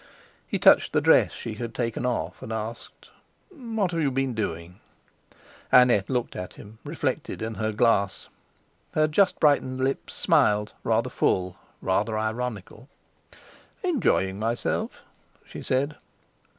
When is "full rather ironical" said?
11.11-12.89